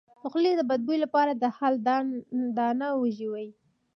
[0.19, 1.73] د خولې د بد بوی لپاره د هل
[2.57, 3.49] دانه وژويئ